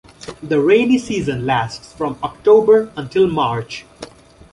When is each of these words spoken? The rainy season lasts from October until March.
The 0.41 0.59
rainy 0.59 0.97
season 0.97 1.45
lasts 1.45 1.93
from 1.93 2.17
October 2.23 2.91
until 2.97 3.27
March. 3.27 3.85